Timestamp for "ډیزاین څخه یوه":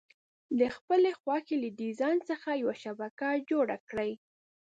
1.79-2.75